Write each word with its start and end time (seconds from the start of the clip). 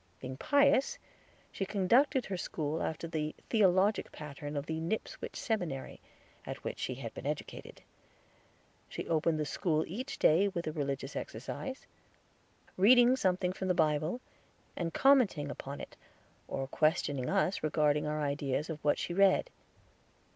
Being 0.19 0.35
pious, 0.37 0.97
she 1.51 1.63
conducted 1.63 2.25
her 2.25 2.35
school 2.35 2.81
after 2.81 3.07
the 3.07 3.35
theologic 3.51 4.11
pattern 4.11 4.57
of 4.57 4.65
the 4.65 4.79
Nipswich 4.79 5.35
Seminary, 5.35 6.01
at 6.43 6.63
which 6.63 6.79
she 6.79 6.95
had 6.95 7.13
been 7.13 7.27
educated. 7.27 7.83
She 8.89 9.07
opened 9.07 9.39
the 9.39 9.45
school 9.45 9.85
each 9.87 10.17
day 10.17 10.47
with 10.47 10.65
a 10.65 10.71
religious 10.71 11.15
exercise, 11.15 11.85
reading 12.77 13.15
something 13.15 13.53
from 13.53 13.67
the 13.67 13.75
Bible, 13.75 14.21
and 14.75 14.91
commenting 14.91 15.51
upon 15.51 15.79
it, 15.79 15.95
or 16.47 16.67
questioning 16.67 17.29
us 17.29 17.61
regarding 17.61 18.07
our 18.07 18.23
ideas 18.23 18.71
of 18.71 18.83
what 18.83 18.97
she 18.97 19.13
read. 19.13 19.51